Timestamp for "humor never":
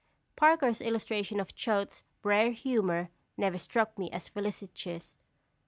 2.53-3.59